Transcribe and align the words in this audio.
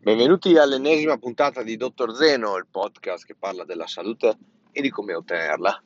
Benvenuti 0.00 0.56
all'ennesima 0.56 1.18
puntata 1.18 1.64
di 1.64 1.76
Dottor 1.76 2.14
Zeno, 2.14 2.56
il 2.56 2.68
podcast 2.70 3.26
che 3.26 3.34
parla 3.34 3.64
della 3.64 3.88
salute 3.88 4.38
e 4.70 4.80
di 4.80 4.90
come 4.90 5.12
ottenerla. 5.12 5.82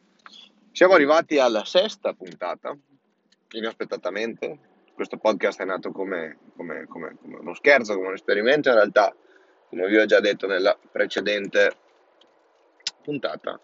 Siamo 0.71 0.93
arrivati 0.93 1.39
alla 1.39 1.65
sesta 1.65 2.13
puntata, 2.13 2.77
inaspettatamente. 3.53 4.59
Questo 4.93 5.17
podcast 5.17 5.63
è 5.63 5.65
nato 5.65 5.93
come, 5.93 6.39
come, 6.55 6.87
come, 6.87 7.17
come 7.21 7.37
uno 7.39 7.55
scherzo, 7.55 7.95
come 7.95 8.09
un 8.09 8.13
esperimento. 8.13 8.69
In 8.69 8.75
realtà, 8.75 9.17
come 9.71 9.89
vi 9.89 9.97
ho 9.97 10.05
già 10.05 10.21
detto 10.21 10.47
nella 10.47 10.79
precedente 10.91 11.75
puntata, 13.03 13.59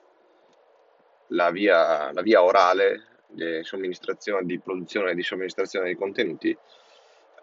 la 1.28 1.50
via, 1.50 2.10
la 2.10 2.22
via 2.22 2.42
orale 2.42 3.18
di 3.28 3.60
somministrazione, 3.62 4.46
di 4.46 4.58
produzione 4.58 5.10
e 5.10 5.14
di 5.14 5.22
somministrazione 5.22 5.88
di 5.88 5.94
contenuti 5.94 6.56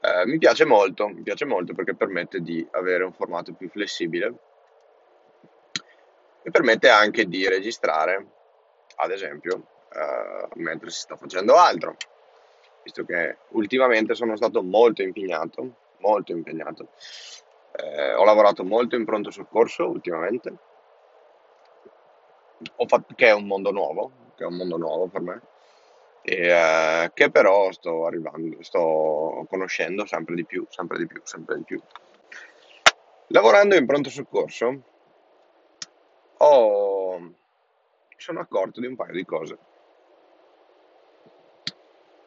eh, 0.02 0.26
mi 0.26 0.38
piace 0.38 0.66
molto, 0.66 1.08
mi 1.08 1.22
piace 1.22 1.46
molto 1.46 1.74
perché 1.74 1.96
permette 1.96 2.42
di 2.42 2.66
avere 2.72 3.04
un 3.04 3.14
formato 3.14 3.54
più 3.54 3.70
flessibile 3.70 4.34
e 6.44 6.52
permette 6.52 6.90
anche 6.90 7.26
di 7.26 7.48
registrare, 7.48 8.28
ad 8.98 9.12
esempio, 9.12 9.68
eh, 9.92 10.48
mentre 10.56 10.90
si 10.92 11.00
sta 11.00 11.16
facendo 11.16 11.56
altro, 11.56 11.96
visto 12.84 13.04
che 13.04 13.38
ultimamente 13.50 14.14
sono 14.14 14.36
stato 14.36 14.62
molto 14.62 15.02
impegnato, 15.02 15.76
molto 16.00 16.34
impegnato. 16.34 16.90
Eh, 17.72 18.14
ho 18.14 18.24
lavorato 18.24 18.64
molto 18.64 18.96
in 18.96 19.06
pronto 19.06 19.32
soccorso 19.32 19.90
ultimamente, 19.90 20.56
fatto, 22.86 23.14
che 23.16 23.28
è 23.28 23.34
un 23.34 23.48
mondo 23.48 23.72
nuovo, 23.72 24.12
che 24.36 24.44
è 24.44 24.48
un 24.48 24.56
mondo 24.56 24.78
nuovo 24.78 25.08
per 25.08 25.22
me 25.22 25.42
e, 26.26 26.48
eh, 26.48 27.12
che 27.14 27.30
però 27.30 27.72
sto 27.72 28.08
arrivando, 28.08 28.64
sto 28.64 29.46
conoscendo 29.48 30.06
sempre 30.08 30.34
di 30.34 30.44
più, 30.44 30.66
sempre 30.70 30.98
di 30.98 31.06
più, 31.06 31.22
sempre 31.24 31.58
di 31.58 31.64
più. 31.64 31.80
Lavorando 33.28 33.76
in 33.76 33.86
pronto 33.86 34.10
soccorso 34.10 34.82
ho, 36.38 37.34
sono 38.18 38.40
accorto 38.40 38.80
di 38.80 38.88
un 38.88 38.96
paio 38.96 39.14
di 39.14 39.26
cose 39.26 39.58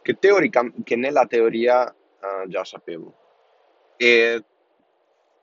che, 0.01 0.19
teorica, 0.19 0.71
che 0.85 0.97
nella 0.97 1.27
teoria 1.27 1.85
uh, 1.85 2.49
già 2.49 2.65
sapevo. 2.65 3.15
E 3.97 4.45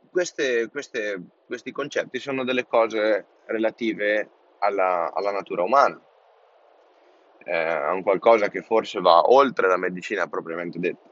queste, 0.09 0.69
queste, 0.69 1.21
questi 1.45 1.73
concetti 1.73 2.19
sono 2.19 2.45
delle 2.45 2.65
cose 2.65 3.25
relative 3.47 4.29
alla, 4.59 5.11
alla 5.13 5.31
natura 5.31 5.63
umana 5.63 6.01
è 7.45 7.89
un 7.91 8.01
qualcosa 8.01 8.49
che 8.49 8.61
forse 8.61 8.99
va 8.99 9.29
oltre 9.31 9.67
la 9.67 9.77
medicina 9.77 10.27
propriamente 10.27 10.79
detta. 10.79 11.09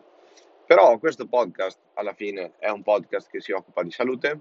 Però 0.66 0.98
questo 0.98 1.28
podcast 1.28 1.80
alla 1.94 2.14
fine 2.14 2.54
è 2.58 2.70
un 2.70 2.82
podcast 2.82 3.30
che 3.30 3.40
si 3.40 3.52
occupa 3.52 3.84
di 3.84 3.92
salute 3.92 4.40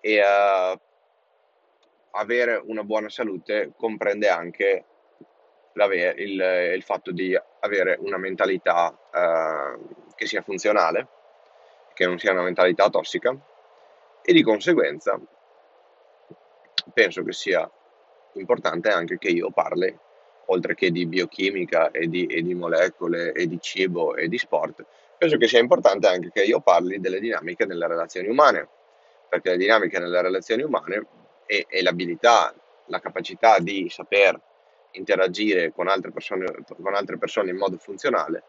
e 0.00 0.20
uh, 0.20 0.80
avere 2.12 2.60
una 2.64 2.82
buona 2.82 3.08
salute 3.08 3.72
comprende 3.76 4.28
anche 4.28 4.84
il, 5.74 6.72
il, 6.74 6.82
fatto 6.82 7.12
di 7.12 7.38
avere 7.60 7.96
una 8.00 8.18
mentalità 8.18 8.88
uh, 8.88 10.12
che 10.14 10.26
sia 10.26 10.42
funzionale, 10.42 11.08
che 11.94 12.06
non 12.06 12.18
sia 12.18 12.32
una 12.32 12.42
mentalità 12.42 12.88
tossica 12.88 13.36
e 14.22 14.32
di 14.32 14.42
conseguenza 14.42 15.20
penso 16.92 17.22
che 17.22 17.32
sia 17.32 17.70
importante 18.34 18.88
anche 18.90 19.18
che 19.18 19.28
io 19.28 19.50
parli 19.50 19.96
oltre 20.46 20.74
che 20.74 20.90
di 20.90 21.06
biochimica 21.06 21.90
e 21.90 22.08
di, 22.08 22.26
e 22.26 22.42
di 22.42 22.54
molecole 22.54 23.32
e 23.32 23.46
di 23.46 23.58
cibo 23.60 24.16
e 24.16 24.28
di 24.28 24.38
sport, 24.38 24.84
penso 25.18 25.36
che 25.36 25.46
sia 25.46 25.60
importante 25.60 26.08
anche 26.08 26.30
che 26.32 26.42
io 26.42 26.60
parli 26.60 27.00
delle 27.00 27.20
dinamiche 27.20 27.64
nelle 27.64 27.86
relazioni 27.86 28.28
umane, 28.28 28.68
perché 29.28 29.50
le 29.50 29.56
dinamiche 29.56 29.98
nelle 29.98 30.20
relazioni 30.20 30.62
umane 30.62 31.06
e, 31.46 31.66
e 31.68 31.82
l'abilità, 31.82 32.54
la 32.86 33.00
capacità 33.00 33.58
di 33.58 33.88
saper 33.88 34.40
interagire 34.92 35.72
con 35.72 35.88
altre, 35.88 36.10
persone, 36.10 36.44
con 36.80 36.94
altre 36.94 37.18
persone 37.18 37.50
in 37.50 37.56
modo 37.56 37.76
funzionale 37.78 38.42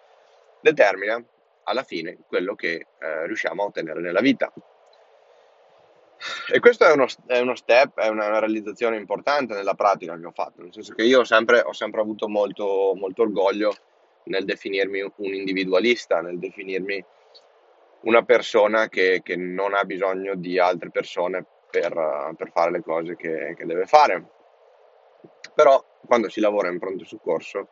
determina 0.60 1.24
alla 1.64 1.84
fine 1.84 2.18
quello 2.28 2.56
che 2.56 2.88
eh, 3.00 3.26
riusciamo 3.28 3.64
a 3.64 3.66
ottenere 3.66 4.02
nella 4.02 4.22
vita. 4.22 4.52
E 6.52 6.60
questo 6.60 6.86
è 6.86 6.92
uno, 6.92 7.06
è 7.28 7.40
uno 7.40 7.56
step, 7.56 8.00
è 8.00 8.08
una, 8.08 8.28
una, 8.28 8.40
realizzazione 8.40 8.98
importante 8.98 9.54
nella 9.54 9.74
pratica 9.74 10.18
che 10.18 10.26
ho 10.26 10.32
fatto, 10.32 10.62
nel 10.62 10.74
senso 10.74 10.94
che 10.94 11.04
io 11.04 11.22
ho 11.22 11.24
sempre, 11.24 11.62
ho 11.62 11.74
sempre 11.74 12.02
avuto 12.02 12.28
molto, 12.28 12.94
molto 12.96 13.24
orgoglio 13.24 13.76
nel 14.26 14.46
definirmi 14.46 15.02
un 15.02 15.34
individualista, 15.34 16.22
nel 16.22 16.40
definirmi 16.40 17.04
una 18.02 18.24
persona 18.24 18.88
che, 18.90 19.22
che 19.24 19.36
non 19.36 19.74
ha 19.74 19.84
bisogno 19.84 20.36
di 20.36 20.60
altre 20.60 20.92
persone 20.92 21.46
per, 21.70 22.34
per 22.38 22.52
fare 22.52 22.72
le 22.72 22.82
cose 22.82 23.16
che, 23.16 23.56
che, 23.58 23.66
deve 23.66 23.86
fare. 23.86 24.26
Però 25.54 25.84
quando 26.06 26.30
si 26.30 26.40
lavora 26.40 26.70
in 26.70 26.80
pronto 26.80 27.06
soccorso 27.06 27.68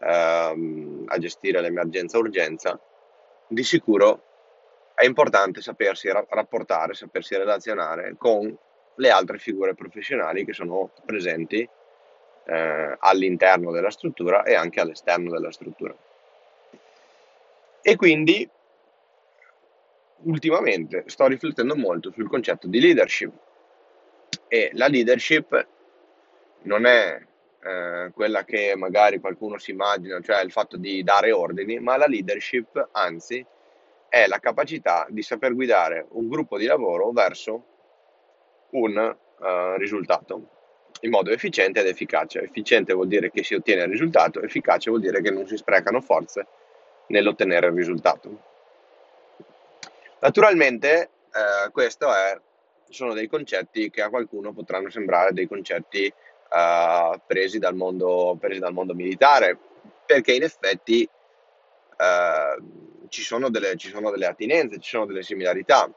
ehm, 0.00 1.04
a 1.06 1.18
gestire 1.18 1.60
l'emergenza-urgenza, 1.60 2.80
di 3.46 3.62
sicuro 3.64 4.29
è 5.00 5.06
importante 5.06 5.62
sapersi 5.62 6.10
rapportare, 6.10 6.92
sapersi 6.92 7.34
relazionare 7.34 8.16
con 8.18 8.54
le 8.96 9.10
altre 9.10 9.38
figure 9.38 9.74
professionali 9.74 10.44
che 10.44 10.52
sono 10.52 10.92
presenti 11.06 11.66
eh, 12.44 12.96
all'interno 12.98 13.70
della 13.70 13.90
struttura 13.90 14.42
e 14.42 14.54
anche 14.54 14.78
all'esterno 14.78 15.30
della 15.30 15.50
struttura. 15.50 15.96
E 17.80 17.96
quindi 17.96 18.46
ultimamente 20.24 21.04
sto 21.06 21.26
riflettendo 21.28 21.74
molto 21.76 22.12
sul 22.12 22.28
concetto 22.28 22.66
di 22.66 22.78
leadership 22.78 23.32
e 24.48 24.70
la 24.74 24.86
leadership 24.86 25.66
non 26.64 26.84
è 26.84 27.26
eh, 27.62 28.10
quella 28.12 28.44
che 28.44 28.74
magari 28.76 29.18
qualcuno 29.18 29.56
si 29.56 29.70
immagina, 29.70 30.20
cioè 30.20 30.42
il 30.42 30.52
fatto 30.52 30.76
di 30.76 31.02
dare 31.02 31.32
ordini, 31.32 31.78
ma 31.80 31.96
la 31.96 32.06
leadership 32.06 32.90
anzi 32.92 33.42
è 34.10 34.26
la 34.26 34.40
capacità 34.40 35.06
di 35.08 35.22
saper 35.22 35.54
guidare 35.54 36.06
un 36.10 36.28
gruppo 36.28 36.58
di 36.58 36.66
lavoro 36.66 37.12
verso 37.12 37.64
un 38.70 38.96
uh, 39.38 39.76
risultato 39.76 40.58
in 41.02 41.10
modo 41.10 41.30
efficiente 41.30 41.80
ed 41.80 41.86
efficace. 41.86 42.42
Efficiente 42.42 42.92
vuol 42.92 43.06
dire 43.06 43.30
che 43.30 43.44
si 43.44 43.54
ottiene 43.54 43.84
il 43.84 43.88
risultato, 43.88 44.42
efficace 44.42 44.90
vuol 44.90 45.00
dire 45.02 45.22
che 45.22 45.30
non 45.30 45.46
si 45.46 45.56
sprecano 45.56 46.00
forze 46.00 46.46
nell'ottenere 47.06 47.68
il 47.68 47.72
risultato. 47.74 48.42
Naturalmente 50.18 51.10
eh, 51.32 51.70
questi 51.70 52.04
sono 52.88 53.14
dei 53.14 53.28
concetti 53.28 53.90
che 53.90 54.02
a 54.02 54.10
qualcuno 54.10 54.52
potranno 54.52 54.90
sembrare 54.90 55.32
dei 55.32 55.46
concetti 55.46 56.04
eh, 56.06 57.20
presi, 57.26 57.58
dal 57.58 57.76
mondo, 57.76 58.36
presi, 58.38 58.58
dal 58.58 58.72
mondo, 58.72 58.92
militare, 58.92 59.56
perché 60.04 60.34
in 60.34 60.42
effetti 60.42 61.02
eh, 61.02 62.56
ci 63.10 63.22
sono, 63.22 63.50
delle, 63.50 63.76
ci 63.76 63.90
sono 63.90 64.10
delle 64.10 64.26
attinenze, 64.26 64.78
ci 64.78 64.88
sono 64.88 65.04
delle 65.04 65.22
similarità, 65.22 65.92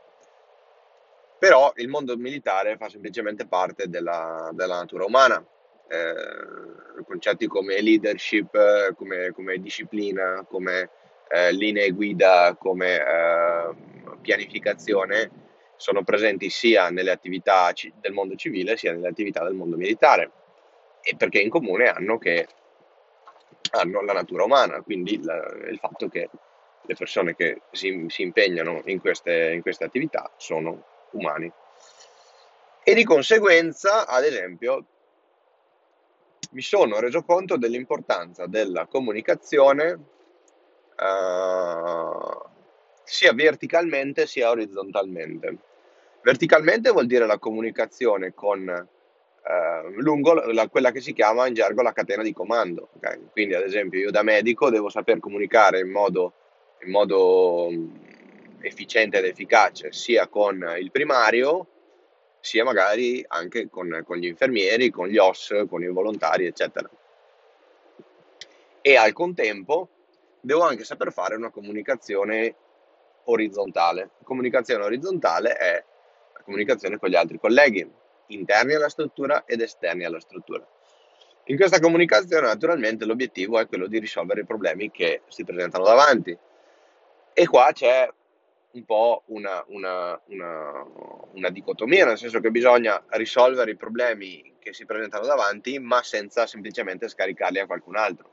però 1.40 1.72
il 1.78 1.88
mondo 1.88 2.18
militare 2.18 2.76
fa 2.76 2.90
semplicemente 2.90 3.48
parte 3.48 3.88
della, 3.88 4.50
della 4.54 4.78
natura 4.78 5.06
umana. 5.06 5.46
Eh, 5.88 7.04
concetti 7.04 7.48
come 7.48 7.82
leadership, 7.82 8.94
come, 8.96 9.32
come 9.32 9.58
disciplina, 9.60 10.46
come 10.48 10.90
eh, 11.30 11.52
linee 11.52 11.92
guida, 11.92 12.56
come 12.58 12.96
eh, 12.96 13.76
pianificazione 14.22 15.30
sono 15.76 16.04
presenti 16.04 16.50
sia 16.50 16.90
nelle 16.90 17.12
attività 17.12 17.72
ci- 17.74 17.94
del 18.00 18.14
mondo 18.14 18.36
civile 18.36 18.78
sia 18.78 18.94
nelle 18.94 19.10
attività 19.10 19.44
del 19.44 19.54
mondo 19.54 19.76
militare 19.76 20.32
e 21.02 21.16
perché 21.18 21.40
in 21.40 21.50
comune 21.50 21.90
hanno, 21.90 22.18
che, 22.18 22.48
hanno 23.72 24.02
la 24.02 24.14
natura 24.14 24.46
umana, 24.46 24.82
quindi 24.82 25.22
la, 25.22 25.36
il 25.70 25.78
fatto 25.78 26.08
che 26.08 26.30
le 26.86 26.96
persone 26.96 27.36
che 27.36 27.62
si, 27.72 28.06
si 28.10 28.22
impegnano 28.22 28.82
in 28.86 29.00
queste, 29.00 29.52
in 29.54 29.62
queste 29.62 29.86
attività 29.86 30.32
sono 30.38 30.84
umani. 31.12 31.52
E 32.84 32.94
di 32.94 33.04
conseguenza, 33.04 34.06
ad 34.06 34.26
esempio, 34.26 34.86
mi 36.52 36.62
sono 36.62 37.00
reso 37.00 37.24
conto 37.24 37.58
dell'importanza 37.58 38.46
della 38.46 38.86
comunicazione 38.88 39.92
uh, 41.00 42.50
sia 43.04 43.34
verticalmente 43.34 44.28
sia 44.28 44.50
orizzontalmente. 44.50 45.58
Verticalmente 46.22 46.92
vuol 46.92 47.06
dire 47.06 47.26
la 47.26 47.40
comunicazione 47.40 48.34
con 48.34 48.60
uh, 48.68 49.90
lungo 50.02 50.34
la, 50.34 50.68
quella 50.68 50.92
che 50.92 51.02
si 51.02 51.14
chiama 51.14 51.48
in 51.48 51.54
gergo 51.54 51.82
la 51.82 51.94
catena 51.94 52.22
di 52.22 52.34
comando. 52.34 52.90
Okay? 52.98 53.30
Quindi, 53.32 53.56
ad 53.56 53.64
esempio, 53.64 54.00
io 54.00 54.12
da 54.12 54.24
medico 54.24 54.70
devo 54.70 54.90
saper 54.90 55.20
comunicare 55.20 55.80
in 55.80 55.90
modo 55.90 56.34
in 56.84 56.92
modo 56.92 57.70
mm, 57.72 57.96
efficiente 58.62 59.18
ed 59.18 59.26
efficace 59.26 59.92
sia 59.92 60.28
con 60.28 60.76
il 60.80 60.92
primario 60.92 61.68
sia 62.40 62.66
magari 62.66 63.24
anche 63.26 63.70
con, 63.70 64.04
con 64.06 64.18
gli 64.18 64.26
infermieri, 64.26 64.90
con 64.90 65.08
gli 65.08 65.18
OS, 65.18 65.64
con 65.70 65.82
i 65.82 65.88
volontari, 65.88 66.46
eccetera. 66.46 66.90
E 68.82 68.96
al 68.98 69.14
contempo 69.14 69.88
devo 70.42 70.64
anche 70.64 70.84
saper 70.84 71.14
fare 71.14 71.36
una 71.36 71.52
comunicazione 71.52 72.54
orizzontale. 73.26 74.10
Comunicazione 74.24 74.84
orizzontale 74.84 75.56
è 75.56 75.84
comunicazione 76.44 76.98
con 77.00 77.08
gli 77.08 77.16
altri 77.16 77.40
colleghi, 77.40 77.90
interni 78.28 78.74
alla 78.74 78.90
struttura 78.90 79.46
ed 79.46 79.62
esterni 79.62 80.04
alla 80.04 80.20
struttura. 80.20 80.68
In 81.46 81.56
questa 81.56 81.80
comunicazione 81.80 82.48
naturalmente 82.48 83.06
l'obiettivo 83.06 83.58
è 83.58 83.68
quello 83.68 83.88
di 83.88 84.00
risolvere 84.00 84.42
i 84.42 84.46
problemi 84.46 84.92
che 84.92 85.22
si 85.30 85.46
presentano 85.46 85.86
davanti. 85.86 86.38
E 87.34 87.48
qua 87.48 87.72
c'è 87.72 88.08
un 88.74 88.86
po' 88.86 89.24
una, 89.28 89.64
una, 89.68 90.20
una, 90.26 90.86
una 91.34 91.50
dicotomia, 91.50 92.06
nel 92.06 92.18
senso 92.18 92.40
che 92.40 92.52
bisogna 92.52 93.04
risolvere 93.10 93.72
i 93.72 93.76
problemi 93.76 94.56
che 94.60 94.74
si 94.74 94.86
presentano 94.86 95.26
davanti, 95.26 95.80
ma 95.80 96.02
senza 96.04 96.48
semplicemente 96.48 97.08
scaricarli 97.08 97.60
a 97.60 97.66
qualcun 97.66 97.96
altro. 97.96 98.30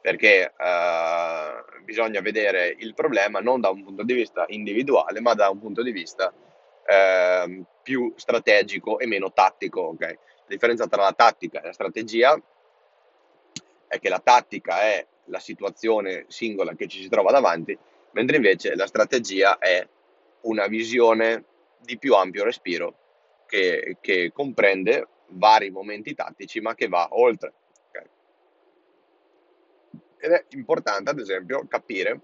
Perché 0.00 0.54
eh, 0.56 1.64
bisogna 1.84 2.20
vedere 2.20 2.74
il 2.78 2.94
problema 2.94 3.40
non 3.40 3.60
da 3.60 3.68
un 3.70 3.84
punto 3.84 4.02
di 4.02 4.14
vista 4.14 4.44
individuale, 4.48 5.20
ma 5.20 5.34
da 5.34 5.50
un 5.50 5.58
punto 5.58 5.82
di 5.82 5.92
vista 5.92 6.32
eh, 6.86 7.64
più 7.82 8.12
strategico 8.16 8.98
e 8.98 9.06
meno 9.06 9.32
tattico. 9.32 9.88
Okay? 9.88 10.12
La 10.12 10.46
differenza 10.46 10.86
tra 10.86 11.02
la 11.02 11.12
tattica 11.12 11.60
e 11.60 11.66
la 11.66 11.72
strategia 11.72 12.40
è 13.86 13.98
che 13.98 14.08
la 14.08 14.20
tattica 14.20 14.82
è 14.82 15.06
la 15.26 15.38
situazione 15.38 16.24
singola 16.28 16.74
che 16.74 16.88
ci 16.88 17.00
si 17.02 17.08
trova 17.08 17.30
davanti, 17.30 17.76
mentre 18.12 18.36
invece 18.36 18.74
la 18.74 18.86
strategia 18.86 19.58
è 19.58 19.86
una 20.42 20.66
visione 20.66 21.44
di 21.78 21.98
più 21.98 22.14
ampio 22.14 22.44
respiro 22.44 23.42
che, 23.46 23.96
che 24.00 24.32
comprende 24.32 25.06
vari 25.28 25.70
momenti 25.70 26.14
tattici 26.14 26.60
ma 26.60 26.74
che 26.74 26.88
va 26.88 27.08
oltre. 27.12 27.52
Okay? 27.88 28.06
Ed 30.18 30.32
è 30.32 30.44
importante 30.50 31.10
ad 31.10 31.18
esempio 31.18 31.66
capire 31.68 32.20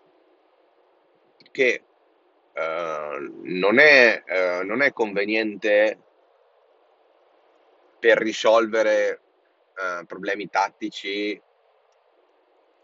che 1.50 1.82
eh, 2.52 3.30
non, 3.42 3.78
è, 3.78 4.22
eh, 4.26 4.62
non, 4.64 4.82
è, 4.82 4.92
conveniente 4.92 5.98
per 7.98 8.18
risolvere 8.18 9.20
eh, 9.74 10.04
problemi 10.06 10.48
tattici 10.48 11.40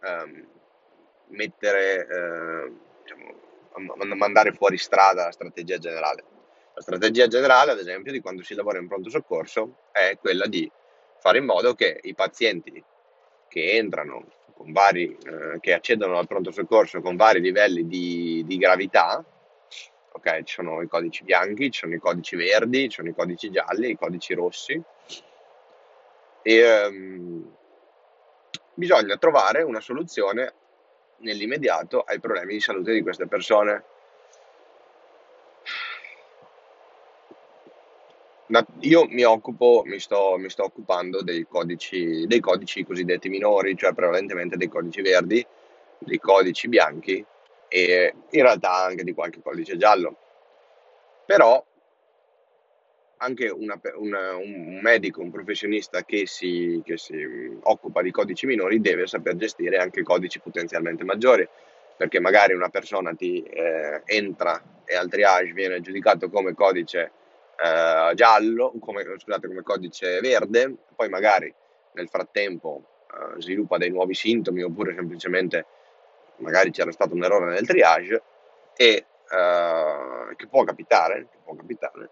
ehm, 0.01 0.47
mettere 1.29 2.07
eh, 2.07 2.73
diciamo, 3.03 4.15
mandare 4.15 4.53
fuori 4.53 4.79
strada 4.79 5.25
la 5.25 5.33
strategia 5.33 5.79
generale. 5.79 6.25
La 6.75 6.81
strategia 6.81 7.27
generale, 7.27 7.73
ad 7.73 7.79
esempio, 7.79 8.13
di 8.13 8.21
quando 8.21 8.43
si 8.43 8.55
lavora 8.55 8.79
in 8.79 8.89
pronto 8.89 9.11
soccorso 9.11 9.77
è 9.93 10.17
quella 10.19 10.47
di 10.47 10.71
fare 11.19 11.39
in 11.39 11.45
modo 11.45 11.75
che 11.75 12.01
i 12.03 12.15
pazienti 12.15 12.83
che 13.49 13.77
entrano 13.77 14.27
con 14.55 14.73
vari, 14.73 15.17
eh, 15.25 15.61
che 15.61 15.75
accedono 15.75 16.19
al 16.19 16.27
pronto 16.27 16.51
soccorso 16.51 17.01
con 17.01 17.17
vari 17.17 17.41
livelli 17.41 17.87
di, 17.87 18.43
di 18.47 18.57
gravità, 18.57 19.23
ok, 20.13 20.43
ci 20.45 20.55
sono 20.55 20.81
i 20.83 20.89
codici 20.89 21.25
bianchi, 21.25 21.71
ci 21.71 21.81
sono 21.81 21.95
i 21.95 21.99
codici 21.99 22.37
verdi, 22.37 22.89
ci 22.89 22.97
sono 22.97 23.09
i 23.09 23.15
codici 23.15 23.51
gialli, 23.51 23.91
i 23.91 23.97
codici 23.97 24.35
rossi, 24.35 24.81
e 26.43 26.87
um, 26.87 27.57
bisogna 28.75 29.17
trovare 29.17 29.63
una 29.63 29.81
soluzione 29.81 30.55
nell'immediato 31.23 32.03
ai 32.03 32.21
problemi 32.21 32.55
di 32.55 32.61
salute 32.61 32.93
di 32.93 33.03
queste 33.03 33.27
persone. 33.27 33.85
Io 38.81 39.07
mi 39.09 39.25
occupo, 39.25 39.83
mi 39.87 39.99
sto, 39.99 40.37
mi 40.37 40.51
sto 40.51 40.65
occupando 40.65 41.23
dei 41.23 41.47
codici, 41.49 42.27
dei 42.27 42.41
codici 42.41 42.85
cosiddetti 42.85 43.31
minori, 43.31 43.75
cioè 43.77 43.95
prevalentemente 43.95 44.59
dei 44.59 44.69
codici 44.69 45.01
verdi, 45.01 45.45
dei 45.99 46.19
codici 46.19 46.69
bianchi 46.69 47.25
e 47.69 48.15
in 48.29 48.43
realtà 48.43 48.85
anche 48.85 49.05
di 49.05 49.15
qualche 49.15 49.41
codice 49.41 49.79
giallo. 49.79 50.17
Però 51.25 51.65
anche 53.23 53.49
una, 53.49 53.81
una, 53.97 54.35
un 54.35 54.81
medico, 54.83 55.21
un 55.21 55.31
professionista 55.31 56.05
che 56.05 56.27
si, 56.27 56.83
che 56.85 56.99
si, 56.99 57.17
occupa 57.63 58.03
di 58.03 58.11
codici 58.11 58.47
minori 58.47 58.81
deve 58.81 59.07
saper 59.07 59.37
gestire 59.37 59.77
anche 59.77 60.03
codici 60.03 60.41
potenzialmente 60.41 61.05
maggiori, 61.05 61.49
perché 61.97 62.19
magari 62.19 62.53
una 62.53 62.69
persona 62.69 63.15
ti 63.15 63.41
eh, 63.43 64.03
entra 64.05 64.61
e 64.85 64.97
al 64.97 65.09
triage 65.09 65.53
viene 65.53 65.81
giudicato 65.81 66.29
come 66.31 66.53
codice 66.55 67.13
eh, 67.57 68.15
giallo, 68.15 68.75
come, 68.81 69.05
scusate, 69.05 69.47
come 69.47 69.63
codice 69.63 70.19
verde, 70.21 70.75
poi 70.97 71.09
magari 71.09 71.55
nel 71.93 72.09
frattempo 72.09 72.83
eh, 73.07 73.41
sviluppa 73.41 73.79
dei 73.79 73.91
nuovi 73.91 74.15
sintomi 74.15 74.63
oppure 74.63 74.95
semplicemente 74.95 75.67
magari 76.39 76.73
c'era 76.73 76.91
stato 76.91 77.15
un 77.15 77.23
errore 77.23 77.53
nel 77.53 77.67
triage 77.67 78.23
e 78.75 79.07
eh, 79.31 80.35
che 80.35 80.47
può 80.49 80.65
capitare, 80.65 81.29
che 81.31 81.39
può 81.45 81.55
capitare 81.55 82.11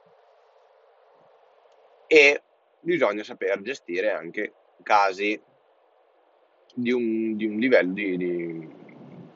e 2.12 2.42
bisogna 2.80 3.22
saper 3.22 3.62
gestire 3.62 4.10
anche 4.10 4.52
casi 4.82 5.40
di 6.74 6.90
un, 6.90 7.36
di 7.36 7.46
un 7.46 7.56
livello 7.56 7.92
di, 7.92 8.16
di, 8.16 8.68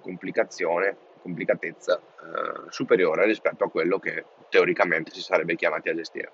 complicazione, 0.00 0.96
complicatezza 1.22 1.96
eh, 1.96 2.70
superiore 2.70 3.26
rispetto 3.26 3.62
a 3.62 3.70
quello 3.70 4.00
che 4.00 4.24
teoricamente 4.48 5.12
si 5.12 5.20
sarebbe 5.20 5.54
chiamati 5.54 5.88
a 5.88 5.94
gestire. 5.94 6.32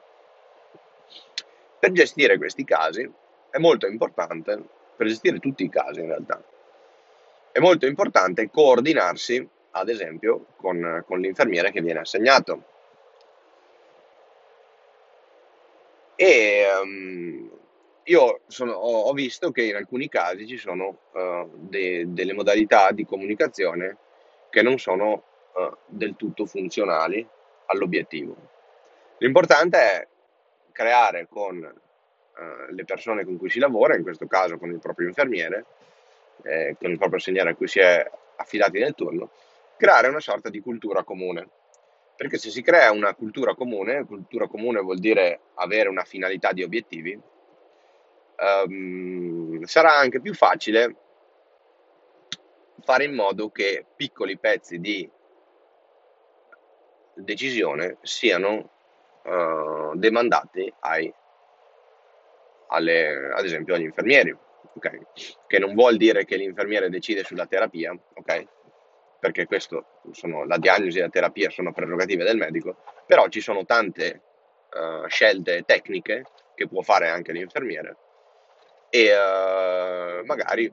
Per 1.78 1.92
gestire 1.92 2.38
questi 2.38 2.64
casi 2.64 3.08
è 3.50 3.58
molto 3.58 3.86
importante, 3.86 4.62
per 4.96 5.08
gestire 5.08 5.40
tutti 5.40 5.64
i 5.64 5.68
casi 5.68 6.00
in 6.00 6.06
realtà, 6.06 6.42
è 7.52 7.58
molto 7.58 7.84
importante 7.84 8.48
coordinarsi, 8.48 9.46
ad 9.72 9.90
esempio, 9.90 10.46
con, 10.56 11.04
con 11.06 11.20
l'infermiere 11.20 11.70
che 11.70 11.82
viene 11.82 12.00
assegnato 12.00 12.64
E 16.22 16.66
um, 16.82 17.50
io 18.02 18.40
sono, 18.46 18.72
ho, 18.72 19.10
visto 19.14 19.50
che 19.52 19.62
in 19.62 19.74
alcuni 19.74 20.10
casi 20.10 20.46
ci 20.46 20.58
sono 20.58 20.98
uh, 21.12 21.50
de, 21.54 22.04
delle 22.08 22.34
modalità 22.34 22.90
di 22.90 23.06
comunicazione 23.06 23.96
che 24.50 24.60
non 24.60 24.78
sono 24.78 25.24
uh, 25.54 25.74
del 25.86 26.16
tutto 26.16 26.44
funzionali 26.44 27.26
all'obiettivo. 27.64 28.36
L'importante 29.16 29.78
è 29.78 30.08
creare 30.72 31.26
con 31.26 31.56
uh, 31.56 32.70
le 32.70 32.84
persone 32.84 33.24
con 33.24 33.38
cui 33.38 33.48
si 33.48 33.58
lavora, 33.58 33.96
in 33.96 34.02
questo 34.02 34.26
caso 34.26 34.58
con 34.58 34.70
il 34.70 34.78
proprio 34.78 35.08
infermiere, 35.08 35.64
eh, 36.42 36.76
con 36.78 36.90
il 36.90 36.98
proprio 36.98 37.16
insegnere 37.16 37.48
a 37.48 37.54
cui 37.54 37.66
si 37.66 37.78
è 37.78 38.10
affidati 38.36 38.78
nel 38.78 38.94
turno, 38.94 39.30
creare 39.78 40.08
una 40.08 40.20
sorta 40.20 40.50
di 40.50 40.60
cultura 40.60 41.02
comune 41.02 41.48
perché 42.20 42.36
se 42.36 42.50
si 42.50 42.60
crea 42.60 42.90
una 42.90 43.14
cultura 43.14 43.54
comune, 43.54 44.04
cultura 44.04 44.46
comune 44.46 44.82
vuol 44.82 44.98
dire 44.98 45.40
avere 45.54 45.88
una 45.88 46.04
finalità 46.04 46.52
di 46.52 46.62
obiettivi, 46.62 47.18
um, 48.66 49.62
sarà 49.62 49.96
anche 49.96 50.20
più 50.20 50.34
facile 50.34 50.96
fare 52.82 53.04
in 53.04 53.14
modo 53.14 53.48
che 53.48 53.86
piccoli 53.96 54.36
pezzi 54.36 54.80
di 54.80 55.10
decisione 57.14 57.96
siano 58.02 58.70
uh, 59.22 59.96
demandati 59.96 60.70
ai, 60.80 61.10
alle, 62.68 63.30
ad 63.32 63.46
esempio 63.46 63.76
agli 63.76 63.84
infermieri, 63.84 64.36
okay? 64.74 65.00
che 65.46 65.58
non 65.58 65.72
vuol 65.72 65.96
dire 65.96 66.26
che 66.26 66.36
l'infermiere 66.36 66.90
decide 66.90 67.24
sulla 67.24 67.46
terapia, 67.46 67.98
okay? 68.12 68.46
Perché 69.20 69.46
questo 69.46 70.00
sono, 70.12 70.44
la 70.44 70.56
diagnosi 70.56 70.98
e 70.98 71.02
la 71.02 71.08
terapia 71.10 71.50
sono 71.50 71.72
prerogative 71.72 72.24
del 72.24 72.36
medico, 72.36 72.76
però 73.06 73.28
ci 73.28 73.40
sono 73.40 73.64
tante 73.64 74.22
uh, 74.72 75.06
scelte 75.06 75.62
tecniche 75.64 76.24
che 76.54 76.66
può 76.66 76.82
fare 76.82 77.08
anche 77.08 77.32
l'infermiere 77.32 77.96
e 78.90 79.12
uh, 79.12 80.24
magari, 80.24 80.70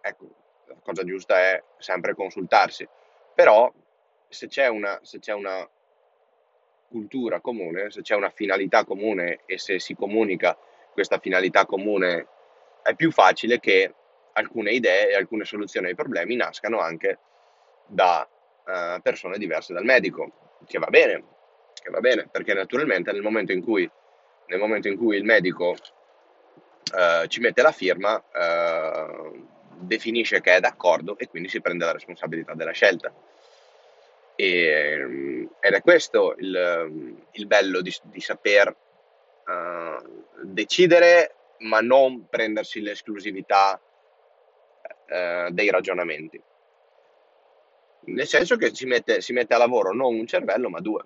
ecco, 0.00 0.28
la 0.66 0.76
cosa 0.80 1.02
giusta 1.02 1.36
è 1.36 1.62
sempre 1.78 2.14
consultarsi, 2.14 2.88
però 3.34 3.70
se 4.28 4.46
c'è 4.46 4.68
una, 4.68 5.00
se 5.02 5.18
c'è 5.18 5.32
una 5.32 5.68
cultura 6.88 7.40
comune, 7.40 7.90
se 7.90 8.02
c'è 8.02 8.14
una 8.14 8.30
finalità 8.30 8.84
comune 8.84 9.40
e 9.46 9.58
se 9.58 9.80
si 9.80 9.94
comunica 9.94 10.56
questa 10.92 11.18
finalità 11.18 11.66
comune, 11.66 12.28
è 12.84 12.94
più 12.94 13.10
facile 13.10 13.58
che 13.58 13.92
alcune 14.34 14.70
idee 14.70 15.10
e 15.10 15.16
alcune 15.16 15.44
soluzioni 15.44 15.88
ai 15.88 15.94
problemi 15.96 16.36
nascano 16.36 16.78
anche 16.78 17.18
da 17.86 18.28
uh, 18.64 19.00
persone 19.02 19.38
diverse 19.38 19.72
dal 19.72 19.84
medico, 19.84 20.58
che 20.66 20.78
va 20.78 20.86
bene, 20.86 21.22
che 21.74 21.90
va 21.90 22.00
bene, 22.00 22.28
perché 22.30 22.54
naturalmente 22.54 23.12
nel 23.12 23.22
momento 23.22 23.52
in 23.52 23.62
cui, 23.62 23.88
momento 24.58 24.88
in 24.88 24.96
cui 24.96 25.16
il 25.16 25.24
medico 25.24 25.70
uh, 25.70 27.26
ci 27.26 27.40
mette 27.40 27.62
la 27.62 27.72
firma, 27.72 28.14
uh, 28.16 29.48
definisce 29.76 30.40
che 30.40 30.56
è 30.56 30.60
d'accordo 30.60 31.18
e 31.18 31.28
quindi 31.28 31.48
si 31.48 31.60
prende 31.60 31.84
la 31.84 31.92
responsabilità 31.92 32.54
della 32.54 32.72
scelta. 32.72 33.12
E, 34.36 35.48
ed 35.60 35.72
è 35.72 35.80
questo 35.80 36.34
il, 36.38 37.22
il 37.30 37.46
bello 37.46 37.80
di, 37.80 37.94
di 38.04 38.20
saper 38.20 38.74
decidere 40.42 41.34
ma 41.58 41.80
non 41.80 42.26
prendersi 42.28 42.80
l'esclusività 42.80 43.78
dei 45.50 45.70
ragionamenti 45.70 46.42
nel 48.06 48.26
senso 48.26 48.56
che 48.56 48.74
si 48.74 48.86
mette, 48.86 49.20
si 49.20 49.32
mette 49.32 49.54
a 49.54 49.58
lavoro 49.58 49.92
non 49.92 50.14
un 50.14 50.26
cervello 50.26 50.68
ma 50.68 50.80
due, 50.80 51.02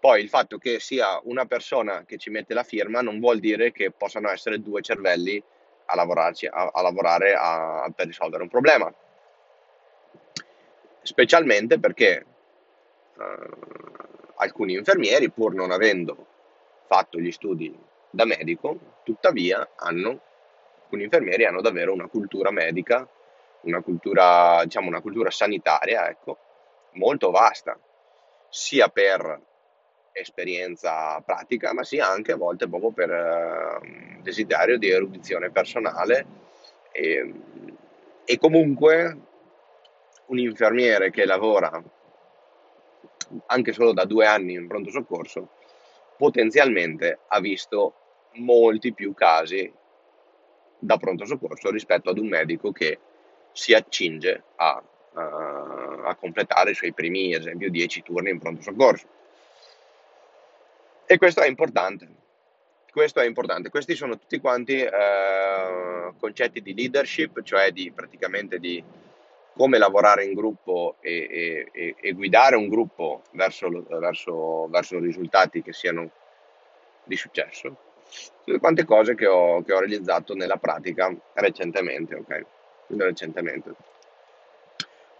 Poi 0.00 0.20
il 0.20 0.28
fatto 0.28 0.58
che 0.58 0.80
sia 0.80 1.20
una 1.24 1.46
persona 1.46 2.04
che 2.04 2.18
ci 2.18 2.30
mette 2.30 2.54
la 2.54 2.64
firma 2.64 3.00
non 3.00 3.20
vuol 3.20 3.38
dire 3.38 3.70
che 3.70 3.92
possano 3.92 4.30
essere 4.30 4.60
due 4.60 4.82
cervelli 4.82 5.42
a, 5.86 5.94
lavorarci, 5.94 6.46
a, 6.46 6.70
a 6.72 6.82
lavorare 6.82 7.34
a, 7.34 7.90
per 7.94 8.06
risolvere 8.06 8.42
un 8.42 8.48
problema. 8.48 8.92
Specialmente 11.02 11.78
perché 11.78 12.24
uh, 13.14 13.22
alcuni 14.36 14.74
infermieri, 14.74 15.30
pur 15.30 15.54
non 15.54 15.70
avendo 15.70 16.26
fatto 16.86 17.18
gli 17.18 17.30
studi 17.30 17.72
da 18.10 18.24
medico, 18.24 19.00
tuttavia 19.04 19.70
hanno, 19.76 20.20
alcuni 20.82 21.04
infermieri 21.04 21.44
hanno 21.44 21.60
davvero 21.60 21.92
una 21.92 22.08
cultura 22.08 22.50
medica, 22.50 23.08
una 23.62 23.82
cultura, 23.82 24.62
diciamo, 24.64 24.88
una 24.88 25.00
cultura 25.00 25.30
sanitaria, 25.30 26.08
ecco, 26.08 26.38
molto 26.92 27.30
vasta, 27.30 27.78
sia 28.48 28.88
per 28.88 29.40
esperienza 30.12 31.20
pratica, 31.20 31.72
ma 31.72 31.84
sia 31.84 32.08
anche 32.08 32.32
a 32.32 32.36
volte 32.36 32.68
proprio 32.68 32.90
per 32.90 33.10
uh, 33.10 34.20
desiderio 34.20 34.78
di 34.78 34.90
erudizione 34.90 35.50
personale. 35.50 36.26
E, 36.92 37.32
e 38.24 38.38
comunque 38.38 39.16
un 40.26 40.38
infermiere 40.38 41.10
che 41.10 41.24
lavora 41.24 41.82
anche 43.46 43.72
solo 43.72 43.92
da 43.92 44.04
due 44.04 44.26
anni 44.26 44.52
in 44.54 44.66
pronto 44.68 44.90
soccorso, 44.90 45.48
potenzialmente 46.16 47.20
ha 47.28 47.40
visto 47.40 47.94
molti 48.34 48.92
più 48.92 49.14
casi 49.14 49.72
da 50.78 50.96
pronto 50.96 51.24
soccorso 51.24 51.70
rispetto 51.70 52.10
ad 52.10 52.18
un 52.18 52.28
medico 52.28 52.72
che 52.72 52.98
si 53.52 53.74
accinge 53.74 54.42
a, 54.56 54.82
a, 55.14 56.02
a 56.04 56.14
completare 56.16 56.70
i 56.70 56.74
suoi 56.74 56.92
primi, 56.92 57.34
ad 57.34 57.42
esempio, 57.42 57.70
10 57.70 58.02
turni 58.02 58.30
in 58.30 58.38
pronto 58.38 58.62
soccorso. 58.62 59.06
E 61.06 61.18
questo 61.18 61.40
è 61.42 61.46
importante. 61.46 62.08
Questo 62.90 63.20
è 63.20 63.26
importante. 63.26 63.70
Questi 63.70 63.94
sono 63.94 64.18
tutti 64.18 64.38
quanti 64.40 64.80
eh, 64.80 66.12
concetti 66.18 66.60
di 66.60 66.74
leadership, 66.74 67.42
cioè 67.42 67.70
di 67.70 67.90
praticamente 67.90 68.58
di 68.58 68.82
come 69.54 69.78
lavorare 69.78 70.24
in 70.24 70.34
gruppo 70.34 70.96
e, 71.00 71.68
e, 71.72 71.94
e 71.98 72.12
guidare 72.12 72.56
un 72.56 72.68
gruppo 72.68 73.22
verso, 73.32 73.68
verso, 73.88 74.68
verso, 74.68 74.98
risultati 74.98 75.62
che 75.62 75.72
siano 75.72 76.10
di 77.04 77.16
successo. 77.16 77.76
Tutte 78.44 78.58
quante 78.58 78.84
cose 78.84 79.14
che 79.14 79.26
ho, 79.26 79.62
che 79.62 79.72
ho 79.72 79.78
realizzato 79.78 80.34
nella 80.34 80.56
pratica 80.56 81.14
recentemente, 81.34 82.14
ok? 82.14 82.44
Recentemente. 82.98 83.74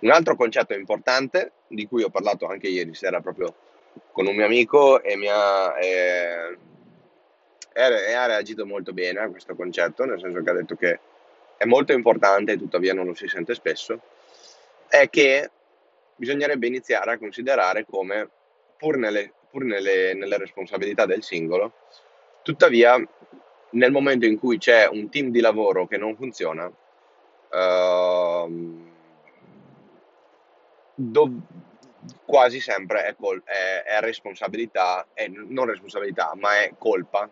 Un 0.01 0.11
altro 0.11 0.37
concetto 0.37 0.75
importante 0.75 1.53
di 1.69 1.87
cui 1.87 2.03
ho 2.03 2.11
parlato 2.11 2.47
anche 2.47 2.69
ieri 2.69 2.95
sera 2.95 3.21
proprio 3.21 3.55
con 4.11 4.27
un 4.27 4.35
mio 4.35 4.45
amico 4.45 5.03
e 5.03 5.17
mi 5.17 5.29
ha, 5.29 5.79
e, 5.79 6.59
e 7.73 8.13
ha 8.13 8.27
reagito 8.27 8.67
molto 8.67 8.93
bene 8.93 9.21
a 9.21 9.29
questo 9.29 9.55
concetto, 9.55 10.05
nel 10.05 10.21
senso 10.21 10.43
che 10.43 10.51
ha 10.51 10.55
detto 10.55 10.77
che 10.77 11.01
è 11.57 11.65
molto 11.65 11.93
importante, 11.93 12.59
tuttavia 12.59 12.95
non 12.95 13.07
lo 13.07 13.15
si 13.15 13.29
sente 13.29 13.55
spesso, 13.55 14.01
è 14.89 15.09
che 15.09 15.51
bisognerebbe 16.17 16.67
iniziare 16.67 17.13
a 17.13 17.19
considerare 17.19 17.87
come, 17.89 18.29
pur 18.77 18.97
nelle, 18.97 19.33
pur 19.51 19.65
nelle, 19.65 20.15
nelle 20.15 20.39
responsabilità 20.39 21.07
del 21.07 21.23
singolo, 21.23 21.75
tuttavia 22.43 22.97
nel 23.71 23.93
momento 23.93 24.27
in 24.27 24.39
cui 24.39 24.59
c'è 24.59 24.89
un 24.89 25.09
team 25.09 25.31
di 25.31 25.41
lavoro 25.41 25.87
che 25.87 25.97
non 25.97 26.17
funziona, 26.17 26.71
uh, 27.53 28.91
dov- 30.95 31.43
quasi 32.25 32.61
sempre 32.61 33.05
è, 33.05 33.15
col- 33.15 33.43
è, 33.45 33.83
è 33.85 34.01
responsabilità, 34.01 35.07
è, 35.13 35.29
non 35.29 35.67
responsabilità, 35.67 36.33
ma 36.35 36.63
è 36.63 36.73
colpa, 36.79 37.29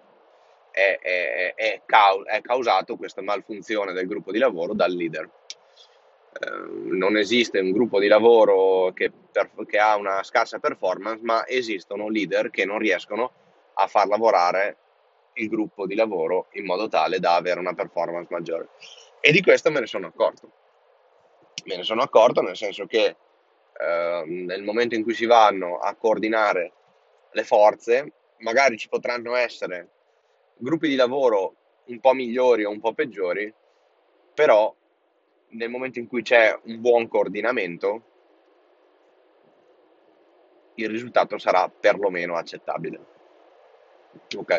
è, 0.71 1.83
cau- 1.85 2.25
causato 2.43 2.97
questa 2.97 3.23
malfunzione 3.23 3.93
del 3.93 4.07
gruppo 4.07 4.31
di 4.31 4.39
lavoro 4.39 4.75
dal 4.75 4.93
leader. 4.93 5.29
Ehm, 6.39 6.97
non 6.97 7.17
esiste 7.17 7.59
un 7.59 7.73
gruppo 7.73 7.99
di 7.99 8.07
lavoro 8.07 8.93
che, 8.93 9.11
per, 9.11 9.51
che, 9.67 9.79
ha 9.79 9.97
una 9.97 10.23
scarsa 10.23 10.59
performance, 10.59 11.25
ma 11.25 11.47
esistono 11.47 12.09
leader 12.09 12.51
che 12.51 12.65
non 12.65 12.79
riescono 12.79 13.33
a 13.75 13.87
far 13.89 14.07
lavorare 14.07 14.77
il 15.35 15.49
gruppo 15.49 15.87
di 15.87 15.95
lavoro 15.95 16.49
in 16.53 16.65
modo 16.65 16.89
tale 16.89 17.19
da 17.19 17.35
avere 17.35 17.59
una 17.59 17.75
performance 17.75 18.29
maggiore. 18.31 18.69
E 19.21 19.33
di 19.33 19.43
questo 19.43 19.71
me 19.71 19.81
ne 19.81 19.87
sono 19.87 20.07
accorto. 20.07 20.51
Me 21.67 21.77
ne 21.77 21.83
sono 21.83 22.01
accorto 22.01 22.41
nel 22.41 22.57
senso 22.57 22.87
che 22.87 23.17
eh, 23.79 24.25
nel 24.27 24.63
momento 24.63 24.95
in 24.95 25.03
cui 25.03 25.15
si 25.15 25.27
vanno 25.27 25.79
a 25.79 25.95
coordinare 25.95 26.73
le 27.33 27.45
forze, 27.45 28.13
magari 28.39 28.79
ci 28.79 28.89
potranno 28.89 29.35
essere 29.35 29.89
gruppi 30.57 30.89
di 30.89 30.97
lavoro 30.97 31.55
un 31.87 32.01
po' 32.01 32.15
migliori 32.15 32.65
o 32.65 32.71
un 32.71 32.81
po' 32.81 32.95
peggiori, 32.95 33.53
però 34.35 34.75
nel 35.49 35.69
momento 35.69 35.99
in 35.99 36.07
cui 36.07 36.23
c'è 36.23 36.59
un 36.65 36.81
buon 36.81 37.09
coordinamento, 37.09 38.05
il 40.77 40.89
risultato 40.89 41.37
sarà 41.39 41.69
perlomeno 41.69 42.37
accettabile. 42.37 43.07
Ok, 44.37 44.51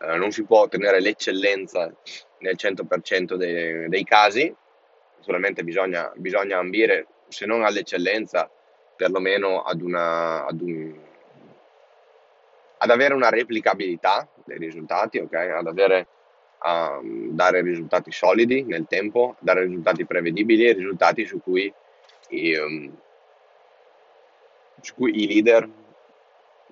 eh, 0.00 0.16
non 0.16 0.30
si 0.30 0.44
può 0.44 0.60
ottenere 0.60 1.00
l'eccellenza 1.00 1.94
nel 2.40 2.56
100% 2.56 3.34
dei, 3.34 3.88
dei 3.88 4.04
casi, 4.04 4.54
solamente 5.20 5.64
bisogna, 5.64 6.12
bisogna, 6.16 6.58
ambire, 6.58 7.06
se 7.28 7.46
non 7.46 7.64
all'eccellenza, 7.64 8.50
perlomeno 8.96 9.62
ad, 9.62 9.80
una, 9.80 10.46
ad, 10.46 10.60
un, 10.60 10.94
ad 12.78 12.90
avere 12.90 13.14
una 13.14 13.28
replicabilità 13.28 14.28
dei 14.44 14.58
risultati, 14.58 15.18
ok? 15.18 15.34
Ad 15.34 15.66
avere 15.66 16.06
a 16.60 17.00
dare 17.02 17.62
risultati 17.62 18.10
solidi 18.10 18.64
nel 18.64 18.86
tempo, 18.88 19.36
dare 19.38 19.62
risultati 19.64 20.04
prevedibili, 20.04 20.72
risultati 20.72 21.24
su 21.24 21.40
cui 21.40 21.72
i, 22.30 22.54
um, 22.56 22.96
su 24.80 24.94
cui 24.94 25.22
i 25.22 25.26
leader 25.26 25.68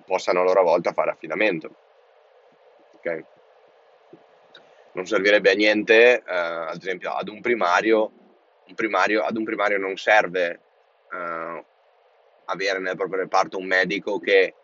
possano 0.05 0.41
a 0.41 0.43
loro 0.43 0.63
volta 0.63 0.91
fare 0.91 1.11
affidamento. 1.11 1.75
Okay? 2.95 3.23
Non 4.97 5.05
servirebbe 5.05 5.51
a 5.51 5.53
niente, 5.53 6.23
uh, 6.25 6.71
ad 6.71 6.77
esempio, 6.81 7.11
ad 7.11 7.27
un 7.27 7.39
primario, 7.39 8.11
un 8.65 8.73
primario, 8.73 9.21
ad 9.21 9.37
un 9.37 9.43
primario 9.43 9.77
non 9.77 9.95
serve 9.95 10.59
uh, 11.11 11.63
avere 12.45 12.79
nel 12.79 12.95
proprio 12.95 13.19
reparto 13.19 13.59
un 13.59 13.67
medico 13.67 14.17
che 14.17 14.55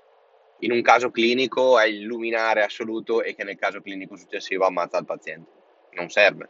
in 0.62 0.72
un 0.72 0.82
caso 0.82 1.12
clinico 1.12 1.78
è 1.78 1.86
il 1.86 2.02
luminare 2.02 2.64
assoluto 2.64 3.22
e 3.22 3.36
che 3.36 3.44
nel 3.44 3.60
caso 3.60 3.80
clinico 3.82 4.16
successivo 4.16 4.66
ammazza 4.66 4.98
il 4.98 5.06
paziente. 5.06 5.52
Non 5.92 6.10
serve. 6.10 6.50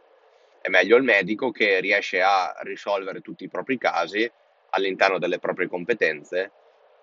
È 0.62 0.70
meglio 0.70 0.96
il 0.96 1.02
medico 1.02 1.50
che 1.50 1.78
riesce 1.80 2.22
a 2.22 2.56
risolvere 2.62 3.20
tutti 3.20 3.44
i 3.44 3.50
propri 3.50 3.76
casi 3.76 4.30
all'interno 4.70 5.18
delle 5.18 5.38
proprie 5.38 5.68
competenze 5.68 6.52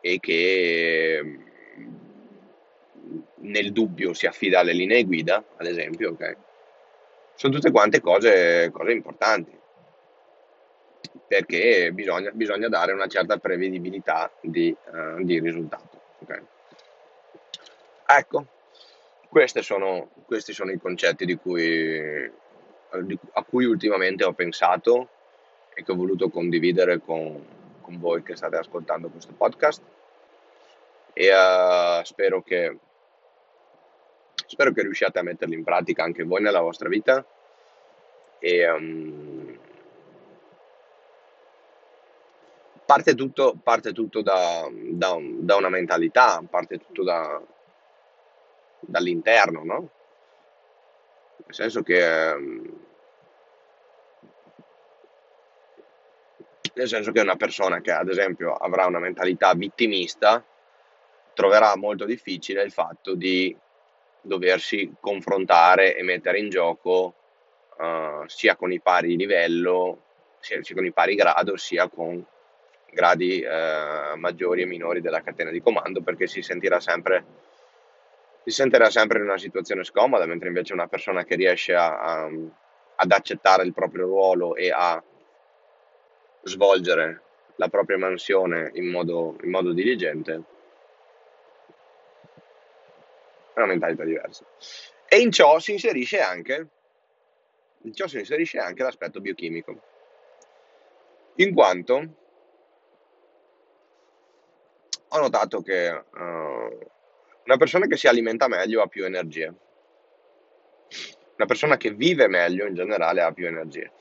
e 0.01 0.19
che 0.19 1.21
mm, 1.23 1.95
nel 3.41 3.71
dubbio 3.71 4.15
si 4.15 4.25
affida 4.25 4.61
alle 4.61 4.73
linee 4.73 5.03
guida, 5.03 5.45
ad 5.57 5.67
esempio, 5.67 6.09
ok? 6.13 6.49
Sono 7.41 7.55
tutte 7.55 7.71
quante 7.71 8.01
cose, 8.01 8.69
cose 8.71 8.91
importanti 8.91 9.59
perché 11.25 11.91
bisogna, 11.91 12.29
bisogna, 12.29 12.69
dare 12.69 12.91
una 12.91 13.07
certa 13.07 13.37
prevedibilità 13.37 14.31
di, 14.41 14.77
uh, 14.91 15.23
di 15.23 15.39
risultato. 15.39 16.01
Okay? 16.19 16.39
Ecco, 18.05 18.45
sono, 19.61 20.11
questi 20.27 20.53
sono 20.53 20.69
i 20.69 20.77
concetti 20.79 21.25
di 21.25 21.35
cui, 21.35 22.31
a 23.31 23.43
cui 23.43 23.65
ultimamente 23.65 24.23
ho 24.23 24.33
pensato 24.33 25.09
e 25.73 25.81
che 25.81 25.91
ho 25.91 25.95
voluto 25.95 26.29
condividere 26.29 26.99
con, 26.99 27.43
con 27.81 27.97
voi 27.97 28.21
che 28.21 28.35
state 28.35 28.57
ascoltando 28.57 29.09
questo 29.09 29.33
podcast 29.33 29.81
e 31.11 31.31
uh, 31.33 32.03
spero, 32.03 32.43
che, 32.43 32.77
spero 34.51 34.73
che 34.73 34.81
riusciate 34.81 35.17
a 35.17 35.23
metterli 35.23 35.55
in 35.55 35.63
pratica 35.63 36.03
anche 36.03 36.23
voi 36.23 36.41
nella 36.41 36.59
vostra 36.59 36.89
vita 36.89 37.25
e 38.37 38.69
um, 38.69 39.57
parte 42.85 43.15
tutto, 43.15 43.55
parte 43.63 43.93
tutto 43.93 44.21
da, 44.21 44.67
da, 44.69 45.15
da, 45.17 45.55
una 45.55 45.69
mentalità, 45.69 46.43
parte 46.49 46.79
tutto 46.79 47.03
da, 47.03 47.41
dall'interno, 48.81 49.63
no? 49.63 49.89
Nel 51.45 51.55
senso 51.55 51.81
che... 51.81 52.29
Ehm, 52.29 52.79
nel 56.73 56.87
senso 56.87 57.11
che 57.11 57.21
una 57.21 57.35
persona 57.35 57.79
che 57.79 57.91
ad 57.91 58.09
esempio 58.09 58.53
avrà 58.53 58.85
una 58.85 58.99
mentalità 58.99 59.53
vittimista 59.53 60.43
troverà 61.33 61.75
molto 61.77 62.05
difficile 62.05 62.63
il 62.63 62.71
fatto 62.71 63.13
di 63.13 63.55
doversi 64.21 64.93
confrontare 64.99 65.95
e 65.95 66.03
mettere 66.03 66.39
in 66.39 66.49
gioco 66.49 67.15
uh, 67.77 68.27
sia 68.27 68.55
con 68.55 68.71
i 68.71 68.79
pari 68.79 69.15
livello, 69.15 70.03
sia, 70.39 70.63
sia 70.63 70.75
con 70.75 70.85
i 70.85 70.91
pari 70.91 71.15
grado, 71.15 71.57
sia 71.57 71.87
con 71.87 72.23
gradi 72.91 73.39
eh, 73.39 74.15
maggiori 74.17 74.61
e 74.61 74.65
minori 74.65 74.99
della 74.99 75.21
catena 75.21 75.49
di 75.49 75.61
comando 75.61 76.01
perché 76.01 76.27
si 76.27 76.41
sentirà 76.41 76.79
sempre, 76.81 77.23
si 78.43 78.51
sentirà 78.51 78.89
sempre 78.89 79.19
in 79.19 79.23
una 79.23 79.37
situazione 79.37 79.83
scomoda, 79.83 80.25
mentre 80.25 80.49
invece 80.49 80.73
una 80.73 80.87
persona 80.87 81.23
che 81.23 81.35
riesce 81.35 81.73
a, 81.73 81.97
a, 81.99 82.29
ad 82.95 83.11
accettare 83.11 83.63
il 83.63 83.73
proprio 83.73 84.05
ruolo 84.05 84.55
e 84.55 84.71
a 84.71 85.01
svolgere 86.43 87.21
la 87.55 87.69
propria 87.69 87.97
mansione 87.97 88.71
in 88.73 88.87
modo, 88.87 89.37
in 89.41 89.49
modo 89.49 89.71
diligente 89.71 90.43
è 93.53 93.59
una 93.59 93.67
mentalità 93.67 94.03
diversa. 94.03 94.45
E 95.07 95.19
in 95.19 95.31
ciò 95.31 95.59
si 95.59 95.73
inserisce 95.73 96.19
anche, 96.19 96.67
in 97.83 97.93
ciò 97.93 98.07
si 98.07 98.19
inserisce 98.19 98.59
anche 98.59 98.83
l'aspetto 98.83 99.19
biochimico, 99.19 99.81
in 101.35 101.53
quanto 101.53 102.15
ho 105.13 105.19
notato 105.19 105.61
che 105.61 105.89
uh, 105.89 106.89
una 107.43 107.57
persona 107.57 107.87
che 107.87 107.97
si 107.97 108.07
alimenta 108.07 108.47
meglio 108.47 108.81
ha 108.81 108.87
più 108.87 109.03
energie. 109.03 109.53
Una 111.35 111.45
persona 111.45 111.75
che 111.75 111.91
vive 111.91 112.27
meglio 112.27 112.65
in 112.65 112.75
generale 112.75 113.21
ha 113.21 113.31
più 113.33 113.47
energie. 113.47 113.91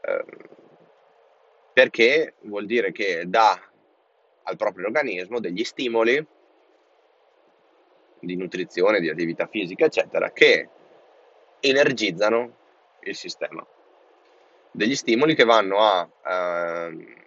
Uh, 0.00 0.54
perché 1.74 2.36
vuol 2.42 2.64
dire 2.64 2.92
che 2.92 3.24
dà 3.26 3.60
al 4.44 4.56
proprio 4.56 4.86
organismo 4.86 5.40
degli 5.40 5.64
stimoli 5.64 6.26
di 8.20 8.36
nutrizione, 8.36 9.00
di 9.00 9.08
attività 9.08 9.46
fisica, 9.46 9.86
eccetera, 9.86 10.30
che 10.32 10.68
energizzano 11.60 12.56
il 13.00 13.14
sistema. 13.14 13.66
Degli 14.70 14.94
stimoli 14.94 15.34
che 15.34 15.44
vanno 15.44 15.78
a 15.78 16.08
eh, 16.26 17.24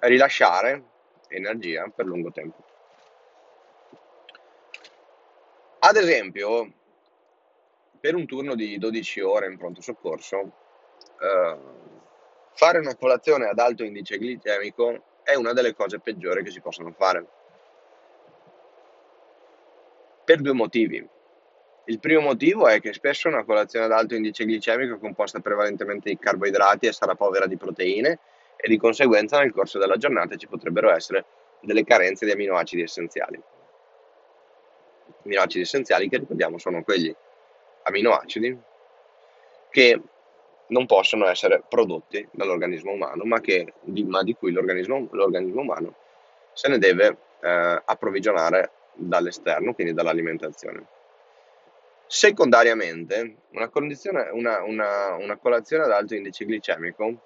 rilasciare 0.00 0.82
energia 1.28 1.90
per 1.94 2.06
lungo 2.06 2.30
tempo. 2.30 2.62
Ad 5.80 5.96
esempio, 5.96 6.72
per 8.00 8.14
un 8.14 8.26
turno 8.26 8.54
di 8.54 8.78
12 8.78 9.20
ore 9.20 9.46
in 9.46 9.58
pronto 9.58 9.80
soccorso, 9.80 10.52
eh, 11.20 11.58
fare 12.52 12.78
una 12.78 12.96
colazione 12.96 13.46
ad 13.46 13.58
alto 13.58 13.84
indice 13.84 14.18
glicemico 14.18 15.20
è 15.22 15.34
una 15.34 15.52
delle 15.52 15.74
cose 15.74 16.00
peggiori 16.00 16.44
che 16.44 16.50
si 16.50 16.60
possono 16.60 16.92
fare. 16.92 17.26
Per 20.24 20.40
due 20.40 20.52
motivi. 20.52 21.06
Il 21.86 22.00
primo 22.00 22.20
motivo 22.20 22.66
è 22.66 22.80
che 22.80 22.94
spesso 22.94 23.28
una 23.28 23.44
colazione 23.44 23.84
ad 23.84 23.92
alto 23.92 24.14
indice 24.14 24.46
glicemico 24.46 24.94
è 24.94 24.98
composta 24.98 25.40
prevalentemente 25.40 26.08
di 26.08 26.18
carboidrati 26.18 26.86
e 26.86 26.92
sarà 26.92 27.14
povera 27.14 27.46
di 27.46 27.58
proteine 27.58 28.18
e 28.56 28.68
di 28.68 28.78
conseguenza 28.78 29.38
nel 29.38 29.52
corso 29.52 29.78
della 29.78 29.96
giornata 29.96 30.36
ci 30.36 30.46
potrebbero 30.46 30.90
essere 30.90 31.26
delle 31.60 31.84
carenze 31.84 32.24
di 32.24 32.30
aminoacidi 32.30 32.80
essenziali. 32.80 33.38
Aminoacidi 35.24 35.62
essenziali 35.62 36.08
che 36.08 36.18
ricordiamo 36.18 36.56
sono 36.56 36.82
quegli 36.82 37.14
aminoacidi 37.82 38.58
che 39.68 40.00
non 40.68 40.86
possono 40.86 41.26
essere 41.26 41.62
prodotti 41.68 42.26
dall'organismo 42.32 42.92
umano, 42.92 43.24
ma, 43.24 43.40
che, 43.40 43.74
ma 44.06 44.22
di 44.22 44.34
cui 44.34 44.52
l'organismo, 44.52 45.06
l'organismo, 45.10 45.60
umano 45.60 45.94
se 46.54 46.68
ne 46.68 46.78
deve 46.78 47.16
eh, 47.42 47.82
approvvigionare 47.84 48.70
dall'esterno, 48.94 49.74
quindi 49.74 49.92
dall'alimentazione. 49.92 50.86
Secondariamente, 52.06 53.36
una, 53.52 53.70
una, 54.32 54.62
una, 54.62 55.14
una 55.14 55.36
colazione 55.36 55.84
ad 55.84 55.90
alto 55.90 56.14
indice 56.14 56.44
glicemico 56.44 57.22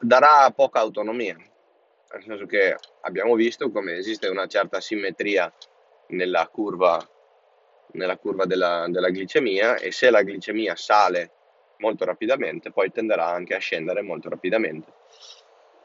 darà 0.00 0.50
poca 0.50 0.80
autonomia, 0.80 1.36
nel 1.36 2.22
senso 2.22 2.46
che 2.46 2.76
abbiamo 3.02 3.34
visto 3.34 3.70
come 3.70 3.94
esiste 3.94 4.28
una 4.28 4.46
certa 4.46 4.80
simmetria 4.80 5.52
nella 6.08 6.48
curva, 6.48 6.98
nella 7.92 8.16
curva 8.16 8.46
della, 8.46 8.86
della 8.88 9.08
glicemia 9.08 9.76
e 9.76 9.92
se 9.92 10.10
la 10.10 10.22
glicemia 10.22 10.74
sale 10.74 11.30
molto 11.78 12.04
rapidamente 12.04 12.70
poi 12.70 12.90
tenderà 12.90 13.26
anche 13.26 13.54
a 13.54 13.58
scendere 13.58 14.02
molto 14.02 14.28
rapidamente 14.28 14.92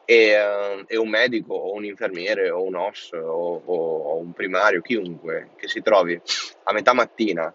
e, 0.10 0.40
uh, 0.40 0.86
e, 0.88 0.96
un 0.96 1.10
medico 1.10 1.54
o 1.54 1.74
un 1.74 1.84
infermiere 1.84 2.50
o 2.50 2.64
un 2.64 2.76
OS 2.76 3.12
o, 3.12 3.62
o, 3.66 4.16
un 4.16 4.32
primario, 4.32 4.80
chiunque 4.80 5.50
che 5.58 5.68
si 5.68 5.82
trovi 5.82 6.18
a 6.64 6.72
metà 6.72 6.94
mattina 6.94 7.54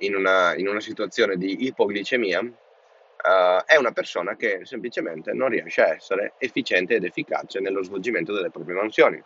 in 0.00 0.14
una, 0.14 0.54
in 0.54 0.68
una 0.68 0.80
situazione 0.80 1.36
di 1.38 1.64
ipoglicemia 1.64 2.40
uh, 2.40 3.64
è 3.64 3.76
una 3.76 3.92
persona 3.92 4.36
che 4.36 4.60
semplicemente 4.64 5.32
non 5.32 5.48
riesce 5.48 5.80
a 5.80 5.94
essere 5.94 6.34
efficiente 6.36 6.96
ed 6.96 7.04
efficace 7.04 7.58
nello 7.58 7.82
svolgimento 7.82 8.34
delle 8.34 8.50
proprie 8.50 8.76
mansioni. 8.76 9.22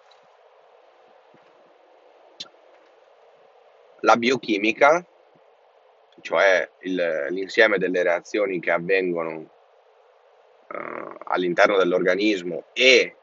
La 4.03 4.17
biochimica, 4.17 5.05
cioè 6.21 6.71
il, 6.83 7.27
l'insieme 7.31 7.79
delle 7.79 8.05
reazioni 8.05 8.61
che 8.61 8.71
avvengono 8.71 9.62
uh, 10.73 11.17
all'interno 11.25 11.77
dell'organismo 11.77 12.65
e 12.73 13.17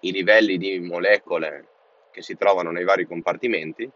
i 0.00 0.12
livelli 0.12 0.58
di 0.58 0.78
molecole 0.80 1.66
che 2.10 2.22
si 2.22 2.36
trovano 2.36 2.70
nei 2.70 2.84
vari 2.84 3.06
compartimenti, 3.06 3.90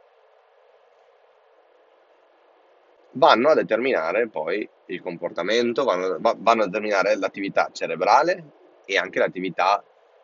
vanno 3.12 3.48
a 3.50 3.54
determinare 3.54 4.28
poi 4.28 4.68
il 4.86 5.02
comportamento, 5.02 5.84
vanno, 5.84 6.18
vanno 6.20 6.62
a 6.62 6.66
determinare 6.66 7.16
l'attività 7.16 7.70
cerebrale 7.72 8.44
e 8.84 8.96
anche 8.96 9.18
l'attività 9.18 9.82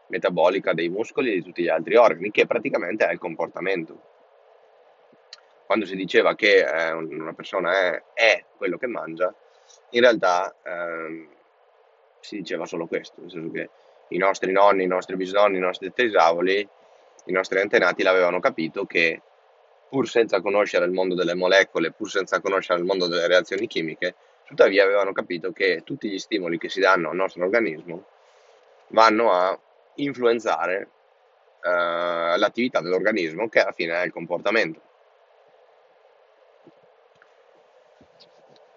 metabolica 0.08 0.72
dei 0.72 0.88
muscoli 0.88 1.30
e 1.30 1.34
di 1.36 1.42
tutti 1.42 1.62
gli 1.62 1.68
altri 1.68 1.96
organi, 1.96 2.30
che 2.30 2.46
praticamente 2.46 3.06
è 3.06 3.12
il 3.12 3.18
comportamento. 3.18 4.10
Quando 5.66 5.86
si 5.86 5.96
diceva 5.96 6.34
che 6.34 6.58
eh, 6.58 6.92
una 6.92 7.32
persona 7.32 7.72
è, 7.72 8.02
è, 8.12 8.44
quello 8.56 8.76
che 8.76 8.86
mangia, 8.86 9.34
in 9.90 10.00
realtà 10.00 10.54
eh, 10.62 11.28
si 12.22 12.36
diceva 12.36 12.66
solo 12.66 12.86
questo, 12.86 13.20
nel 13.20 13.30
senso 13.30 13.50
che 13.50 13.68
i 14.08 14.18
nostri 14.18 14.52
nonni, 14.52 14.84
i 14.84 14.86
nostri 14.86 15.16
bisnonni, 15.16 15.56
i 15.56 15.60
nostri 15.60 15.92
tesavoli, 15.92 16.66
i 17.26 17.32
nostri 17.32 17.60
antenati 17.60 18.02
l'avevano 18.02 18.40
capito 18.40 18.84
che 18.84 19.20
pur 19.88 20.08
senza 20.08 20.40
conoscere 20.40 20.86
il 20.86 20.92
mondo 20.92 21.14
delle 21.14 21.34
molecole, 21.34 21.92
pur 21.92 22.08
senza 22.08 22.40
conoscere 22.40 22.78
il 22.78 22.84
mondo 22.84 23.06
delle 23.06 23.26
reazioni 23.26 23.66
chimiche, 23.66 24.14
tuttavia 24.44 24.84
avevano 24.84 25.12
capito 25.12 25.52
che 25.52 25.82
tutti 25.84 26.08
gli 26.08 26.18
stimoli 26.18 26.58
che 26.58 26.68
si 26.68 26.80
danno 26.80 27.10
al 27.10 27.16
nostro 27.16 27.44
organismo 27.44 28.06
vanno 28.88 29.32
a 29.32 29.58
influenzare 29.96 30.88
eh, 31.62 32.34
l'attività 32.36 32.80
dell'organismo, 32.80 33.48
che 33.48 33.60
alla 33.60 33.72
fine 33.72 34.00
è 34.00 34.04
il 34.04 34.12
comportamento. 34.12 34.80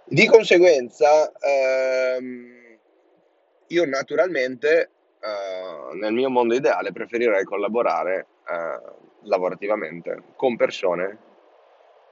Di 0.07 0.27
conseguenza, 0.27 1.31
ehm, 1.39 2.64
io 3.67 3.85
naturalmente 3.85 4.89
uh, 5.21 5.95
nel 5.95 6.13
mio 6.13 6.29
mondo 6.29 6.53
ideale 6.53 6.91
preferirei 6.91 7.43
collaborare 7.43 8.27
uh, 8.47 9.27
lavorativamente 9.27 10.21
con 10.35 10.55
persone 10.55 11.17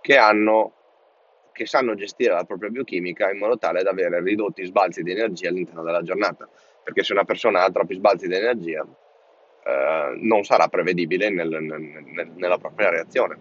che 0.02 0.18
hanno 0.18 0.74
che 1.54 1.68
sanno 1.68 1.94
gestire 1.94 2.34
la 2.34 2.44
propria 2.44 2.72
biochimica 2.72 3.32
in 3.32 3.38
modo 3.38 3.58
tale 3.58 3.84
da 3.84 3.92
avere 3.92 4.22
ridotti 4.22 4.66
sbalzi 4.66 5.04
di 5.04 5.12
energia 5.12 5.50
all'interno 5.50 5.84
della 5.84 6.02
giornata. 6.02 6.50
Perché 6.84 7.04
se 7.04 7.13
una 7.13 7.24
persona 7.24 7.63
ha 7.63 7.70
troppi 7.70 7.94
sbalzi 7.94 8.28
di 8.28 8.36
energia 8.36 8.82
uh, 8.82 10.16
non 10.18 10.44
sarà 10.44 10.68
prevedibile 10.68 11.30
nel, 11.30 11.50
nel, 11.50 12.32
nella 12.36 12.58
propria 12.58 12.89
reazione. 12.89 13.38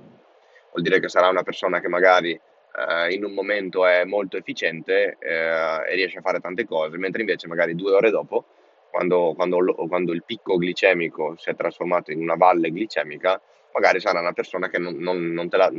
Vuol 0.70 0.85
dire 0.85 1.01
che 1.01 1.09
sarà 1.09 1.29
una 1.29 1.42
persona 1.42 1.81
che 1.81 1.88
magari 1.88 2.38
eh, 2.76 3.14
in 3.14 3.24
un 3.24 3.32
momento 3.32 3.87
è 3.87 4.04
molto 4.04 4.37
efficiente 4.37 5.16
eh, 5.20 5.90
e 5.90 5.94
riesce 5.94 6.18
a 6.18 6.22
fare 6.22 6.40
tante 6.40 6.64
cose, 6.64 6.96
mentre 6.96 7.20
invece 7.20 7.46
magari 7.46 7.74
due 7.74 7.92
ore 7.92 8.11
dopo, 8.11 8.44
quando, 8.90 9.35
quando, 9.35 9.74
quando, 9.88 10.12
il 10.12 10.22
picco 10.24 10.56
glicemico 10.56 11.35
si 11.37 11.50
è 11.50 11.54
trasformato 11.54 12.11
in 12.11 12.20
una 12.20 12.37
valle 12.37 12.70
glicemica, 12.70 13.40
magari 13.72 14.00
sarà 14.00 14.20
una 14.20 14.32
persona 14.32 14.68
che 14.68 14.78
non, 14.78 14.96
non, 14.96 15.32
non 15.32 15.48
la, 15.50 15.70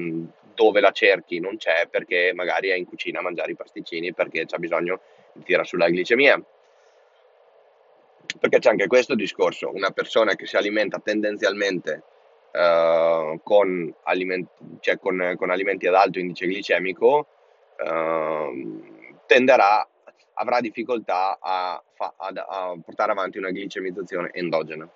dove 0.54 0.80
la 0.82 0.92
cerchi 0.92 1.40
non 1.40 1.58
c'è 1.58 1.88
perché 1.90 2.32
magari 2.34 2.70
è 2.70 2.76
in 2.76 2.86
cucina 2.86 3.20
a 3.20 3.22
mangiare 3.22 3.52
i 3.52 3.56
pasticcini 3.56 4.14
perché 4.14 4.46
c'ha 4.46 4.58
bisogno 4.58 5.02
di 5.34 5.44
tirare 5.44 5.66
sulla 5.66 5.88
glicemia. 5.90 6.42
Perché 8.40 8.58
c'è 8.60 8.70
anche 8.70 8.88
questo 8.88 9.14
discorso, 9.16 9.72
una 9.72 9.92
persona 9.92 10.34
che 10.34 10.48
si 10.48 10.56
alimenta 10.56 11.00
tendenzialmente 11.00 12.04
uh, 12.54 13.42
con, 13.44 13.94
aliment- 14.04 14.80
cioè 14.80 14.98
con, 15.00 15.34
con, 15.38 15.50
alimenti 15.50 15.88
ad 15.88 15.96
alto 15.96 16.20
indice 16.20 16.46
glicemico 16.46 17.28
uh, 17.80 19.22
tenderà, 19.26 19.88
avrà 20.36 20.62
difficoltà 20.62 21.38
a, 21.40 21.82
fa- 21.94 22.14
a, 22.18 22.32
a 22.48 22.76
portare 22.84 23.12
avanti 23.12 23.38
una 23.38 23.50
glicemizzazione 23.50 24.30
endogena. 24.34 24.90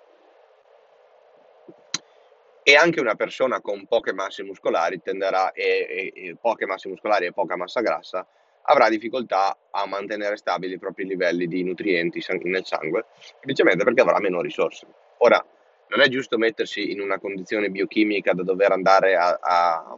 E 2.63 2.75
anche 2.75 2.99
una 2.99 3.15
persona 3.15 3.61
con 3.61 3.85
poche 3.87 4.13
masse 4.13 4.43
muscolari 4.43 5.01
tenderà, 5.01 5.53
e, 5.53 6.11
e, 6.13 6.27
e 6.27 6.35
poche 6.39 6.65
masse 6.65 6.89
muscolari 6.89 7.25
e 7.25 7.31
poca 7.31 7.55
massa 7.55 7.79
grassa 7.79 8.27
avrà 8.69 8.89
difficoltà 8.89 9.57
a 9.71 9.85
mantenere 9.87 10.35
stabili 10.35 10.73
i 10.73 10.79
propri 10.79 11.05
livelli 11.05 11.47
di 11.47 11.63
nutrienti 11.63 12.21
nel 12.43 12.65
sangue, 12.65 13.05
semplicemente 13.17 13.85
perché 13.85 14.01
avrà 14.01 14.19
meno 14.19 14.41
risorse. 14.41 14.85
Ora, 15.19 15.43
non 15.89 16.01
è 16.01 16.07
giusto 16.09 16.37
mettersi 16.37 16.91
in 16.91 17.01
una 17.01 17.19
condizione 17.19 17.69
biochimica 17.69 18.33
da 18.33 18.43
dover 18.43 18.71
andare 18.71 19.15
a, 19.15 19.37
a, 19.39 19.97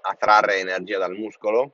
a 0.00 0.14
trarre 0.18 0.58
energia 0.58 0.98
dal 0.98 1.14
muscolo, 1.14 1.72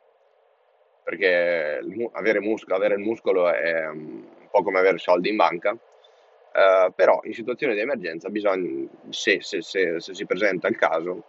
perché 1.03 1.81
avere, 2.13 2.41
muscolo, 2.41 2.75
avere 2.75 2.95
il 2.95 3.01
muscolo 3.01 3.53
è 3.53 3.87
un 3.89 4.49
po' 4.51 4.63
come 4.63 4.79
avere 4.79 4.99
soldi 4.99 5.29
in 5.29 5.37
banca, 5.37 5.71
uh, 5.71 6.93
però 6.95 7.21
in 7.25 7.35
situazioni 7.35 7.75
di 7.75 7.81
emergenza 7.81 8.29
bisogna, 8.29 8.89
se, 9.11 9.41
se, 9.41 9.63
se, 9.63 10.01
se 10.01 10.15
si 10.15 10.27
presenta 10.27 10.69
il 10.69 10.77
caso, 10.77 11.23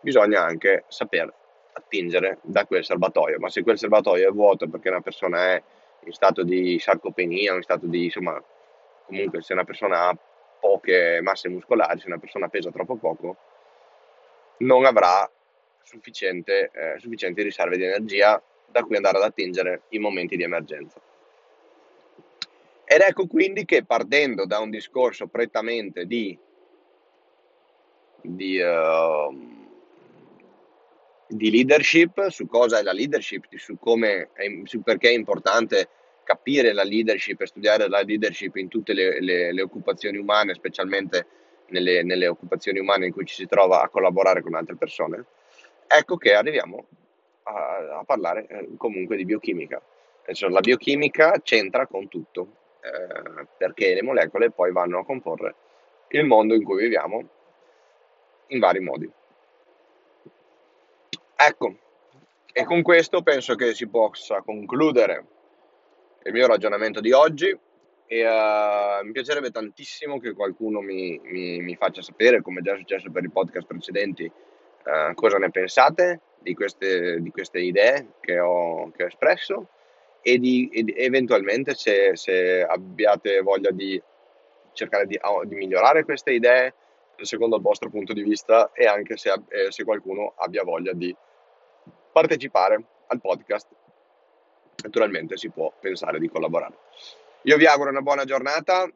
bisogna 0.00 0.42
anche 0.42 0.84
saper 0.88 1.32
attingere 1.74 2.38
da 2.42 2.66
quel 2.66 2.84
serbatoio, 2.84 3.38
ma 3.38 3.48
se 3.48 3.62
quel 3.62 3.78
serbatoio 3.78 4.28
è 4.28 4.32
vuoto 4.32 4.68
perché 4.68 4.90
una 4.90 5.00
persona 5.00 5.52
è 5.52 5.62
in 6.04 6.12
stato 6.12 6.42
di 6.42 6.78
sarcopenia, 6.78 7.54
in 7.54 7.62
stato 7.62 7.86
di, 7.86 8.04
insomma, 8.04 8.42
comunque 9.06 9.40
se 9.40 9.52
una 9.52 9.64
persona 9.64 10.08
ha 10.08 10.18
poche 10.62 11.18
masse 11.22 11.48
muscolari, 11.48 11.98
se 11.98 12.06
una 12.06 12.18
persona 12.18 12.46
pesa 12.48 12.70
troppo 12.70 12.94
poco, 12.94 13.36
non 14.58 14.84
avrà 14.84 15.28
sufficiente, 15.82 16.70
eh, 16.72 16.98
sufficienti 17.00 17.42
riserve 17.42 17.76
di 17.76 17.82
energia 17.82 18.40
da 18.66 18.84
cui 18.84 18.94
andare 18.94 19.16
ad 19.16 19.24
attingere 19.24 19.82
in 19.88 20.02
momenti 20.02 20.36
di 20.36 20.44
emergenza. 20.44 21.00
Ed 22.84 23.00
ecco 23.00 23.26
quindi 23.26 23.64
che 23.64 23.84
partendo 23.84 24.46
da 24.46 24.60
un 24.60 24.70
discorso 24.70 25.26
prettamente 25.26 26.06
di, 26.06 26.38
di 28.20 28.60
uh, 28.60 29.60
di 31.32 31.50
leadership, 31.50 32.28
su 32.28 32.46
cosa 32.46 32.78
è 32.78 32.82
la 32.82 32.92
leadership, 32.92 33.46
su, 33.56 33.78
come 33.78 34.30
su 34.64 34.82
perché 34.82 35.08
è 35.08 35.14
importante 35.14 35.88
capire 36.24 36.72
la 36.72 36.82
leadership 36.82 37.40
e 37.40 37.46
studiare 37.46 37.88
la 37.88 38.00
leadership 38.02 38.56
in 38.56 38.68
tutte 38.68 38.92
le, 38.92 39.20
le, 39.20 39.52
le 39.52 39.62
occupazioni 39.62 40.18
umane, 40.18 40.54
specialmente 40.54 41.26
nelle, 41.68 42.02
nelle, 42.02 42.28
occupazioni 42.28 42.78
umane 42.78 43.06
in 43.06 43.12
cui 43.12 43.24
ci 43.24 43.34
si 43.34 43.46
trova 43.46 43.82
a 43.82 43.88
collaborare 43.88 44.42
con 44.42 44.54
altre 44.54 44.76
persone, 44.76 45.24
ecco 45.86 46.16
che 46.16 46.34
arriviamo 46.34 46.86
a, 47.44 47.98
a 47.98 48.04
parlare 48.04 48.46
eh, 48.46 48.68
comunque 48.76 49.16
di 49.16 49.24
biochimica. 49.24 49.80
Cioè, 50.30 50.50
la 50.50 50.60
biochimica 50.60 51.40
c'entra 51.42 51.86
con 51.86 52.08
tutto, 52.08 52.56
eh, 52.80 53.46
perché 53.56 53.94
le 53.94 54.02
molecole 54.02 54.50
poi 54.50 54.70
vanno 54.70 55.00
a 55.00 55.04
comporre 55.04 55.54
il 56.08 56.24
mondo 56.24 56.54
in 56.54 56.62
cui 56.62 56.82
viviamo 56.82 57.28
in 58.48 58.58
vari 58.58 58.80
modi. 58.80 59.10
Ecco, 61.34 61.76
e 62.52 62.64
con 62.64 62.82
questo 62.82 63.22
penso 63.22 63.54
che 63.56 63.74
si 63.74 63.88
possa 63.88 64.42
concludere 64.42 65.26
il 66.24 66.32
mio 66.32 66.46
ragionamento 66.46 67.00
di 67.00 67.12
oggi 67.12 67.56
e 68.06 68.26
uh, 68.26 69.04
mi 69.04 69.12
piacerebbe 69.12 69.50
tantissimo 69.50 70.18
che 70.18 70.34
qualcuno 70.34 70.80
mi, 70.80 71.18
mi, 71.24 71.60
mi, 71.60 71.76
faccia 71.76 72.02
sapere, 72.02 72.42
come 72.42 72.60
già 72.60 72.74
è 72.74 72.76
successo 72.76 73.10
per 73.10 73.24
i 73.24 73.30
podcast 73.30 73.66
precedenti, 73.66 74.24
uh, 74.24 75.14
cosa 75.14 75.38
ne 75.38 75.50
pensate 75.50 76.20
di 76.38 76.54
queste, 76.54 77.20
di 77.20 77.30
queste 77.30 77.60
idee 77.60 78.14
che 78.20 78.38
ho, 78.38 78.90
che 78.90 79.04
ho, 79.04 79.06
espresso 79.06 79.68
e, 80.20 80.38
di, 80.38 80.68
e 80.68 80.92
eventualmente 80.96 81.74
se, 81.74 82.14
se, 82.14 82.62
abbiate 82.62 83.40
voglia 83.40 83.70
di 83.70 84.00
cercare 84.72 85.06
di, 85.06 85.18
di, 85.44 85.54
migliorare 85.54 86.04
queste 86.04 86.32
idee 86.32 86.74
secondo 87.22 87.56
il 87.56 87.62
vostro 87.62 87.88
punto 87.88 88.12
di 88.12 88.22
vista 88.22 88.72
e 88.72 88.86
anche 88.86 89.16
se, 89.16 89.32
eh, 89.48 89.70
se 89.70 89.84
qualcuno 89.84 90.34
abbia 90.36 90.64
voglia 90.64 90.92
di 90.92 91.14
partecipare 92.12 92.82
al 93.06 93.20
podcast, 93.20 93.68
naturalmente 94.82 95.36
si 95.36 95.50
può 95.50 95.72
pensare 95.80 96.18
di 96.18 96.28
collaborare. 96.28 96.76
Io 97.42 97.56
vi 97.56 97.66
auguro 97.66 97.90
una 97.90 98.02
buona 98.02 98.24
giornata 98.24 98.90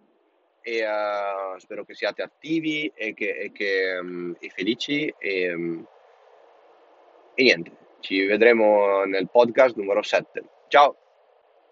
e 0.60 0.84
uh, 0.84 1.58
spero 1.58 1.84
che 1.84 1.94
siate 1.94 2.22
attivi 2.22 2.90
e, 2.94 3.14
che, 3.14 3.30
e, 3.30 3.52
che, 3.52 3.98
um, 4.00 4.34
e 4.38 4.50
felici 4.50 5.12
e, 5.18 5.54
um, 5.54 5.86
e 7.34 7.42
niente, 7.42 7.70
ci 8.00 8.24
vedremo 8.24 9.04
nel 9.04 9.28
podcast 9.30 9.76
numero 9.76 10.02
7. 10.02 10.44
Ciao! 10.68 11.05